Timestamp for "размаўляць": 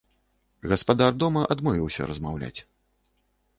2.15-2.59